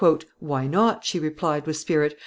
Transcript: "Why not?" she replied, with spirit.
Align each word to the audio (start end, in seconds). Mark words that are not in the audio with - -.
"Why 0.39 0.65
not?" 0.65 1.05
she 1.05 1.19
replied, 1.19 1.67
with 1.67 1.77
spirit. 1.77 2.17